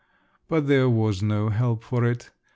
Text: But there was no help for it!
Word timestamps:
But 0.47 0.65
there 0.65 0.89
was 0.89 1.21
no 1.21 1.49
help 1.49 1.83
for 1.83 2.05
it! 2.05 2.31